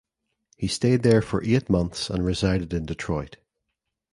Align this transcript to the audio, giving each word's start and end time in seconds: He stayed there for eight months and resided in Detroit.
He 0.57 0.67
stayed 0.67 1.03
there 1.03 1.21
for 1.21 1.43
eight 1.43 1.69
months 1.69 2.09
and 2.09 2.25
resided 2.25 2.73
in 2.73 2.87
Detroit. 2.87 3.37